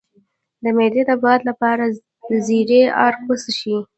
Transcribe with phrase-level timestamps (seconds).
[0.63, 1.83] د معدې د باد لپاره
[2.29, 3.77] د زیرې عرق وڅښئ